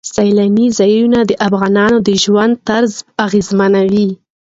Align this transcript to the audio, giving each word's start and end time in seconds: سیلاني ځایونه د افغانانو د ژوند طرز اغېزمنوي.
سیلاني 0.15 0.67
ځایونه 0.79 1.19
د 1.25 1.31
افغانانو 1.47 1.97
د 2.07 2.09
ژوند 2.23 2.53
طرز 2.67 2.93
اغېزمنوي. 3.25 4.09